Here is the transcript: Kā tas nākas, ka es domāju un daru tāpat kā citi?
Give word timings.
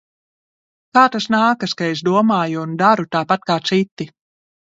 Kā 0.97 1.03
tas 1.15 1.27
nākas, 1.35 1.75
ka 1.81 1.89
es 1.97 2.01
domāju 2.09 2.61
un 2.63 2.75
daru 2.81 3.07
tāpat 3.19 3.47
kā 3.53 3.59
citi? 3.73 4.11